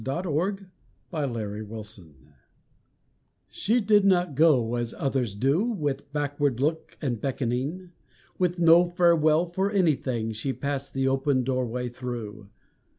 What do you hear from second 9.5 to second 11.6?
anything She passed the open